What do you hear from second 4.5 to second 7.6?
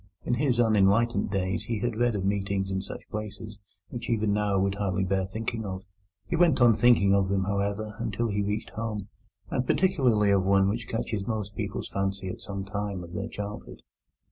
would hardly bear thinking of. He went on thinking of them,